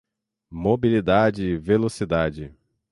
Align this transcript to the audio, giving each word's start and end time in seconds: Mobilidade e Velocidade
Mobilidade 0.49 1.43
e 1.45 1.59
Velocidade 1.59 2.55